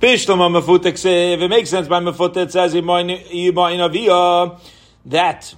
[0.00, 2.74] Bishlam Mafuta If it makes sense by Mafuta, it says
[5.06, 5.54] that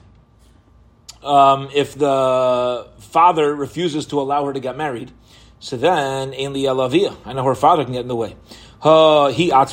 [1.27, 5.11] um, if the father refuses to allow her to get married,
[5.59, 7.17] so then Ainli Alavia.
[7.25, 8.37] I know her father can get in the way.
[9.35, 9.65] He How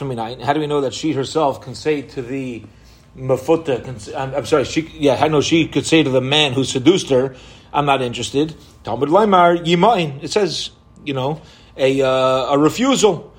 [0.54, 2.64] do we know that she herself can say to the
[3.18, 4.16] mafuta.
[4.16, 4.66] I'm, I'm, sorry.
[4.66, 7.36] She, yeah, I know she could say to the man who seduced her,
[7.72, 10.24] "I'm not interested." Talmud Laimar Yimain.
[10.24, 10.72] It says,
[11.06, 11.42] you know,
[11.78, 13.34] a uh, a refusal.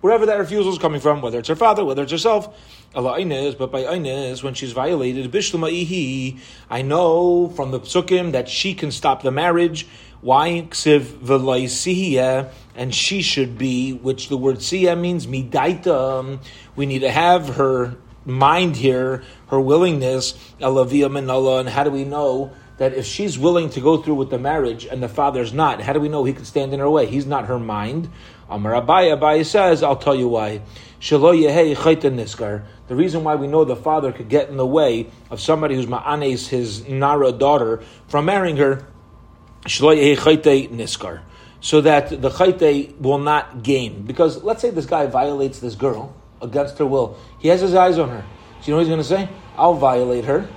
[0.00, 2.56] Wherever that refusal is coming from, whether it's her father, whether it's herself.
[2.94, 8.48] Allah Ines, but by Ines, when she's violated, Bishlama'ihi, I know from the psukim that
[8.48, 9.86] she can stop the marriage.
[10.20, 16.40] Why ksiv and she should be, which the word siya means midaita.
[16.74, 22.04] We need to have her mind here, her willingness, Alavia Manala, and how do we
[22.04, 25.80] know that if she's willing to go through with the marriage and the father's not,
[25.80, 27.06] how do we know he could stand in her way?
[27.06, 28.08] He's not her mind.
[28.48, 30.62] Amar Abaye, Abaye says, I'll tell you why.
[31.00, 35.86] The reason why we know the father could get in the way of somebody who's
[35.86, 38.86] ma'anes, his Nara daughter, from marrying her,
[39.66, 39.94] so
[41.80, 44.02] that the chayte will not gain.
[44.02, 47.18] Because let's say this guy violates this girl, against her will.
[47.38, 48.24] He has his eyes on her.
[48.60, 49.28] So you know what he's going to say?
[49.56, 50.48] I'll violate her.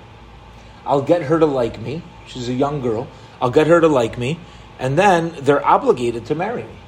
[0.85, 2.03] I'll get her to like me.
[2.27, 3.07] She's a young girl.
[3.41, 4.39] I'll get her to like me.
[4.79, 6.80] And then they're obligated to marry me.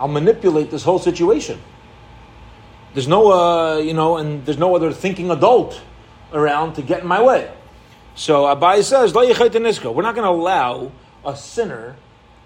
[0.00, 1.60] I'll manipulate this whole situation.
[2.94, 5.80] There's no, uh, you know, and there's no other thinking adult
[6.32, 7.50] around to get in my way.
[8.14, 10.92] So Abai says, we're not going to allow
[11.24, 11.96] a sinner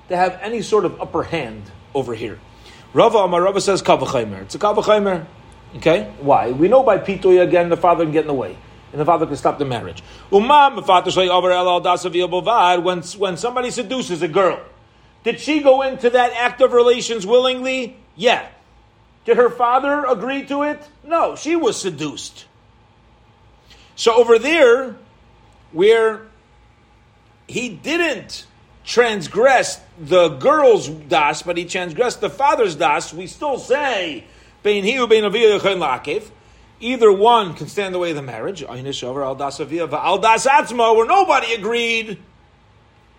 [0.08, 2.38] to have any sort of upper hand over here.
[2.92, 4.42] Rava Amar Rava says Kavachaimer.
[4.42, 5.26] It's a Kavachaimer.
[5.76, 6.12] Okay?
[6.20, 6.50] Why?
[6.50, 8.58] We know by Pitoy again the father can get in the way.
[8.92, 10.02] And the father can stop the marriage.
[10.28, 10.42] When,
[13.02, 14.60] when somebody seduces a girl,
[15.24, 17.96] did she go into that act of relations willingly?
[18.16, 18.46] Yeah.
[19.24, 20.82] Did her father agree to it?
[21.04, 22.46] No, she was seduced.
[23.94, 24.96] So over there,
[25.70, 26.26] where
[27.46, 28.46] he didn't
[28.84, 34.24] transgressed the girl's das, but he transgressed the father's das, we still say,
[36.80, 38.82] Either one can stand the way of the marriage, where
[41.06, 42.18] nobody agreed.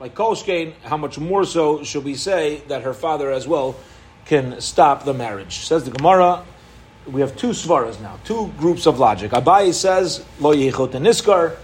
[0.04, 3.78] Like Kolshkein, how much more so should we say that her father as well
[4.26, 5.60] can stop the marriage?
[5.60, 6.44] Says the Gemara,
[7.08, 9.32] we have two svaras now, two groups of logic.
[9.32, 11.56] Abayi says, Lo Yechot Niskar.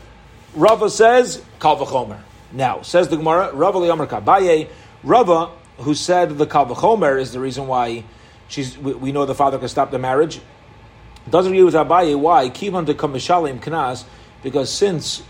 [0.56, 2.22] Rava says, Kal V'chomer.
[2.54, 4.70] Now, says the Gemara, Rava Liamar Kabaye,
[5.04, 8.06] Rava, who said the Kalvachomer is the reason why
[8.48, 10.40] she's, we, we, know the father can stop the marriage,
[11.30, 12.18] doesn't agree with Abaye.
[12.18, 12.48] Why?
[12.48, 14.06] Keep to Kamishalim Knas,
[14.44, 15.24] because since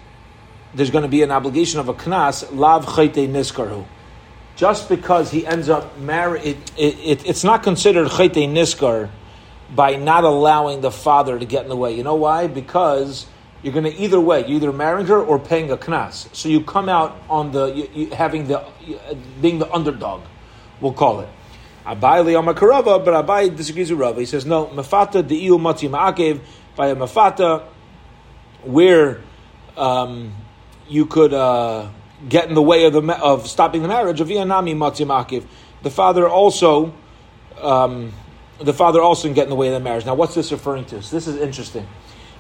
[0.74, 3.86] there's going to be an obligation of a Knas, Lav Chayte Niskarhu.
[4.56, 9.10] Just because he ends up married, it, it, it, it's not considered Chayte Niskar
[9.74, 11.96] by not allowing the father to get in the way.
[11.96, 12.48] You know why?
[12.48, 13.28] Because
[13.62, 16.34] you're going to either way, you're either marrying her or paying a knas.
[16.34, 18.66] So you come out on the you, you, having the
[19.42, 20.22] being the underdog,
[20.82, 21.30] we'll call it.
[21.86, 24.20] Abai liyamak but Abai disagrees with Rava.
[24.20, 26.40] He says no, mafata deiu mati ma'akev
[26.76, 27.66] by a mafata
[28.64, 29.22] where
[29.78, 30.34] um,
[30.90, 31.90] you could uh,
[32.28, 35.46] get in the way of the of stopping the marriage of Yanami mati ma'akev.
[35.84, 36.94] The father also.
[37.62, 38.14] Um,
[38.62, 40.06] the father also can get in the way of the marriage.
[40.06, 41.02] Now, what's this referring to?
[41.02, 41.88] So this is interesting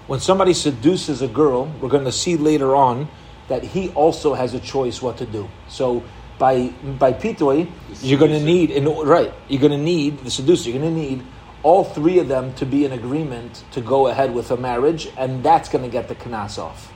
[0.10, 3.08] when somebody seduces a girl, we're going to see later on
[3.48, 5.48] that he also has a choice what to do.
[5.68, 6.04] So
[6.40, 7.70] by by pitoy,
[8.02, 9.32] you're going to need in, right.
[9.48, 10.72] You're going to need the seducer.
[10.72, 11.24] You're going to need
[11.62, 15.44] all three of them to be in agreement to go ahead with a marriage, and
[15.44, 16.92] that's going to get the kanas off.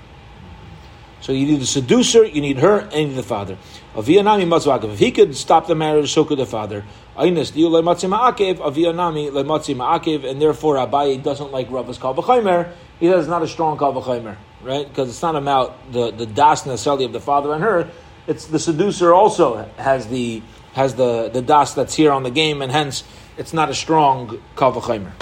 [1.23, 3.57] So you need the seducer, you need her, and you need the father.
[3.95, 4.91] Aviyanami matzvakav.
[4.91, 6.83] If he could stop the marriage, so could the father.
[7.15, 12.73] Ainis diu lematzi ma'akev, aviyanami lematzi and therefore Abaye doesn't like Rava's kal v'chaymer.
[12.99, 14.85] He says it's not a strong kal v'chaymer, right?
[14.85, 17.89] Because it's not about the, the das necessarily of the father and her.
[18.27, 22.61] It's the seducer also has the has the, the das that's here on the game,
[22.61, 23.05] and hence
[23.37, 25.13] it's not a strong kal v'chaymer.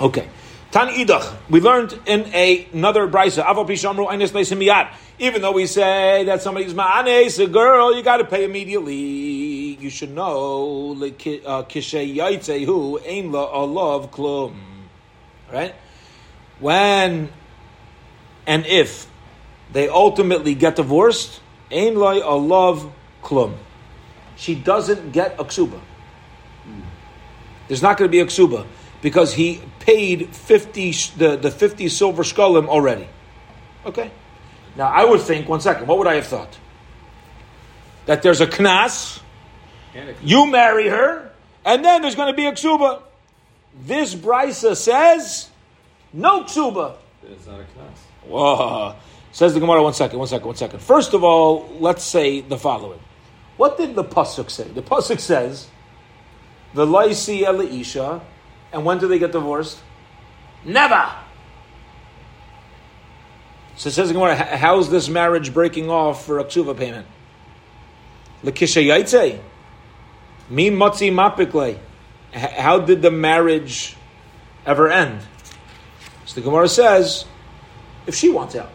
[0.00, 0.26] Okay.
[0.72, 1.36] Tan idach.
[1.50, 3.44] We learned in a, another brisa.
[5.18, 8.94] Even though we say that somebody somebody's ma'anes, a girl, you got to pay immediately.
[8.94, 10.96] You should know
[11.46, 11.62] uh.
[15.52, 15.74] Right?
[16.58, 17.28] When
[18.46, 19.06] and if
[19.72, 21.40] they ultimately get divorced.
[24.36, 25.80] She doesn't get a ksuba.
[27.68, 28.66] There's not going to be a ksuba
[29.02, 33.08] because he paid 50, the, the 50 silver shkalim already.
[33.84, 34.10] Okay?
[34.76, 36.56] Now, I would think, one second, what would I have thought?
[38.06, 39.20] That there's a knas,
[40.22, 41.30] you marry her,
[41.64, 43.02] and then there's going to be a ksuba.
[43.84, 45.50] This brisa says,
[46.12, 46.94] no ksuba.
[47.24, 48.28] It's not a knas.
[48.28, 48.94] Whoa.
[49.32, 50.80] Says the Gemara, one second, one second, one second.
[50.80, 53.00] First of all, let's say the following.
[53.56, 54.64] What did the Pasuk say?
[54.64, 55.68] The Pasuk says,
[56.74, 57.42] the Laisi
[57.80, 58.20] Isha,
[58.72, 59.80] and when do they get divorced?
[60.64, 61.10] Never.
[63.76, 67.06] So it says Gemara, how is this marriage breaking off for a ksuva payment?
[68.44, 69.40] Lekisha yaitze.
[70.50, 71.78] Mi matzi mapikle.
[72.32, 73.96] How did the marriage
[74.64, 75.20] ever end?
[76.24, 77.24] So the Gemara says,
[78.06, 78.70] if she wants out.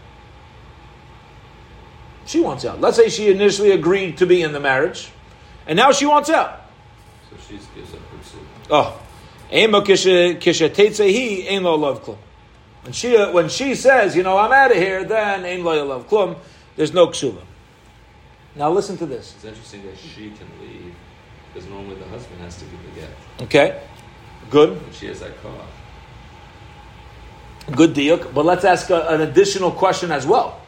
[2.26, 2.82] She wants out.
[2.82, 5.10] Let's say she initially agreed to be in the marriage,
[5.66, 6.62] and now she wants out.
[7.30, 8.42] So she gives up her suit.
[8.70, 9.02] Oh,
[12.88, 15.86] when she uh, when she says, you know, I'm out of here, then ain lo
[15.86, 16.38] love klum.
[16.78, 17.42] There's no ksuva.
[18.56, 19.34] Now listen to this.
[19.36, 20.96] It's interesting that she can leave
[21.54, 23.10] because normally the husband has to give the get.
[23.42, 23.84] Okay,
[24.50, 24.82] good.
[24.86, 25.52] But she has that car.
[27.76, 28.34] Good diuk.
[28.34, 30.62] But let's ask a, an additional question as well.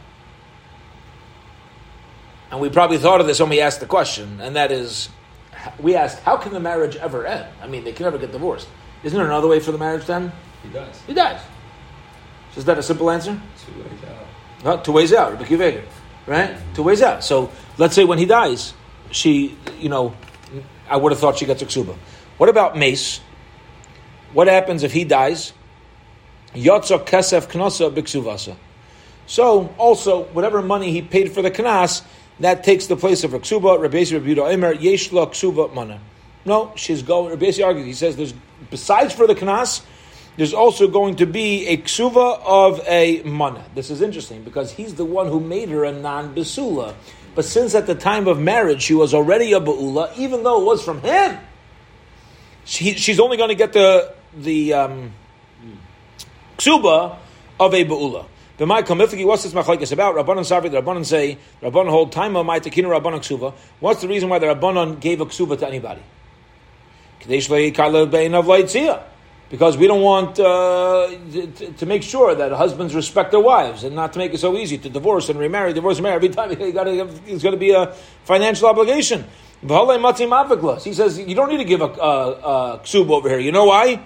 [2.51, 5.07] And we probably thought of this when we asked the question, and that is,
[5.79, 7.45] we asked, how can the marriage ever end?
[7.61, 8.67] I mean, they can never get divorced.
[9.03, 10.31] Isn't there another way for the marriage to end?
[10.63, 11.01] He does.
[11.07, 11.41] He dies.
[12.53, 13.39] So is that a simple answer?
[13.65, 14.65] Two ways out.
[14.65, 15.81] Uh, two ways out, Rabbi
[16.27, 16.57] right?
[16.73, 17.23] Two ways out.
[17.23, 18.73] So let's say when he dies,
[19.11, 20.13] she, you know,
[20.89, 21.95] I would have thought she gets a ksuba.
[22.37, 23.19] What about mace?
[24.33, 25.53] What happens if he dies?
[26.53, 28.55] Yotza kesef knasa biksuvasa.
[29.25, 32.01] So also, whatever money he paid for the knas,
[32.39, 33.79] that takes the place of a ksuba.
[33.79, 35.99] Rabbi Emer yeshla ksuba mana.
[36.45, 37.29] No, she's going.
[37.31, 37.85] Rabbi argues.
[37.85, 38.33] He says there's
[38.69, 39.81] besides for the knas,
[40.37, 43.65] there's also going to be a ksuva of a mana.
[43.75, 46.93] This is interesting because he's the one who made her a non besula.
[47.35, 50.65] But since at the time of marriage she was already a ba'ula, even though it
[50.65, 51.37] was from him,
[52.65, 55.13] she, she's only going to get the the um,
[56.57, 57.17] ksuba
[57.59, 58.25] of a ba'ula.
[58.59, 60.15] My kamifiki, what's this machlekes about?
[60.15, 63.53] Rabbanon Savi, the Rabbanon say, Rabbanon hold time of my tekina Rabbanon ksuva.
[63.79, 66.01] What's the reason why the Rabbanon gave a ksuva to anybody?
[69.49, 73.95] Because we don't want uh, to, to, make sure that husbands respect their wives and
[73.95, 76.15] not to make it so easy to divorce and remarry, divorce and marry.
[76.15, 76.91] Every time you gotta,
[77.25, 77.93] it's going to be a
[78.25, 79.25] financial obligation.
[79.61, 83.39] He says, you don't need to give a, a, a ksuba over here.
[83.39, 84.01] You know why?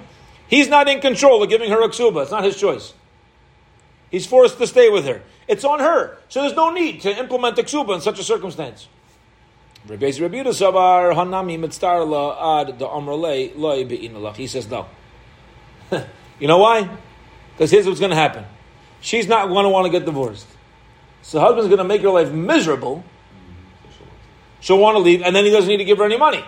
[0.48, 2.24] He's not in control of giving her a ksuba.
[2.24, 2.94] It's not his choice.
[4.14, 5.24] He's forced to stay with her.
[5.48, 6.20] It's on her.
[6.30, 8.88] So there's no need to implement the ksuba in such a circumstance.
[14.38, 14.86] He says no.
[16.40, 16.88] you know why?
[17.56, 18.46] Because here's what's going to happen.
[19.02, 20.46] She's not going to want to get divorced.
[21.24, 23.04] So the husband's going to make her life miserable.
[24.60, 26.46] She'll want to leave, and then he doesn't need to give her any money.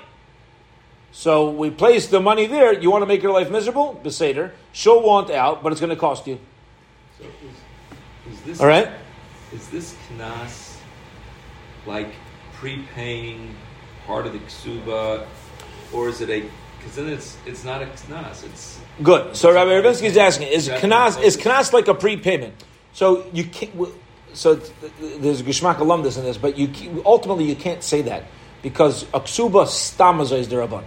[1.11, 2.79] So we place the money there.
[2.79, 3.99] You want to make her life miserable?
[4.03, 4.51] Beseder.
[4.71, 6.39] She'll want out, but it's going to cost you.
[8.45, 8.89] So is, is this, All right?
[9.53, 10.77] Is this knas
[11.85, 12.13] like
[12.53, 13.55] prepaying
[14.05, 15.25] part of the ksuba,
[15.93, 16.43] or is it a?
[16.77, 18.43] Because then it's it's not a knas.
[18.43, 19.35] It's good.
[19.35, 22.53] So Rabbi Ravinsky is asking: Is knas is knas like a prepayment?
[22.93, 23.73] So you can't.
[24.33, 28.25] So there's gishmak alumnus in this, but you ultimately you can't say that
[28.61, 30.83] because a ksuba stamaza is derabban.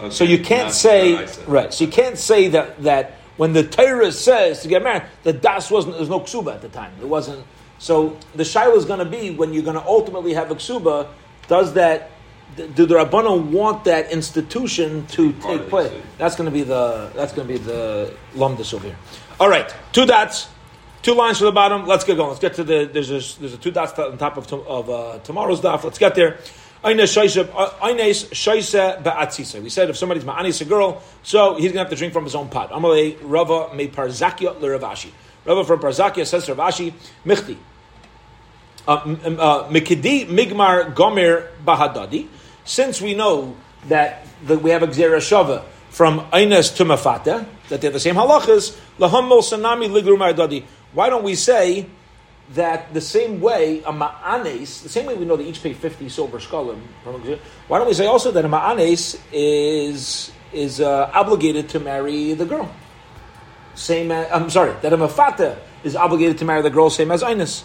[0.00, 0.10] Okay.
[0.10, 1.72] So you can't say right.
[1.72, 5.70] So you can't say that that when the Torah says to get married, the das
[5.70, 6.92] wasn't there's no ksuba at the time.
[7.00, 7.44] It wasn't
[7.78, 11.08] so the shaila is going to be when you're going to ultimately have a ksuba.
[11.48, 12.10] Does that?
[12.56, 15.92] Do the rabbanon want that institution to, to take place?
[16.18, 18.96] That's going to be the that's going to be the lumdus over here.
[19.40, 20.48] All right, two dots.
[21.02, 21.86] Two lines from the bottom.
[21.86, 22.28] Let's get going.
[22.28, 22.88] Let's get to the.
[22.90, 25.84] There's a, there's a two dots on top of, of uh, tomorrow's daf.
[25.84, 26.38] Let's get there.
[26.84, 27.12] We said if
[29.96, 32.72] somebody's ma'anis a girl, so he's gonna have to drink from his own pot.
[32.72, 35.10] Amalei Rava me parzakia l'Rav Ashi.
[35.46, 36.92] Rava from Parzakia says Rav Ashi
[37.24, 37.56] michti.
[38.86, 42.28] Uh, uh, Mikidi migmar gomer bahadadi.
[42.66, 43.56] Since we know
[43.88, 48.16] that the, we have a gzera shava from Eines to Mafata, that they're the same
[48.16, 50.64] halachas, laham sanami ligru dadi.
[50.92, 51.86] Why don't we say
[52.50, 56.08] that the same way a ma'anes, the same way we know they each pay 50
[56.08, 56.78] silver shkalim,
[57.68, 62.44] why don't we say also that a ma'anes is, is uh, obligated to marry the
[62.44, 62.70] girl?
[63.74, 67.22] Same as, I'm sorry, that a mafata is obligated to marry the girl, same as
[67.22, 67.64] Inus.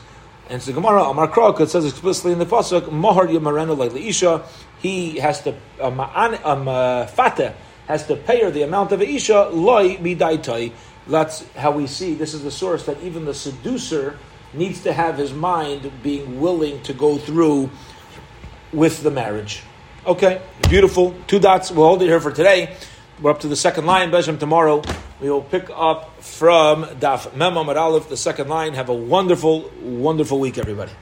[0.50, 4.44] And so Gemara, Amar Krok, it says explicitly in the Pasuk, Mahar Yamarenu like Isha,
[4.80, 7.54] he has to, a ma'fata
[7.88, 10.72] has to pay her the amount of Isha, loy midaitai.
[11.08, 14.18] That's how we see, this is the source that even the seducer
[14.54, 17.70] needs to have his mind being willing to go through
[18.74, 19.64] with the marriage.
[20.06, 21.16] Okay, beautiful.
[21.28, 21.72] Two dots.
[21.72, 22.76] We'll hold it here for today.
[23.22, 24.12] We're up to the second line.
[24.12, 24.82] Beshem tomorrow.
[25.20, 28.74] We will pick up from Daf Mem Aleph, the second line.
[28.74, 30.93] Have a wonderful, wonderful week, everybody.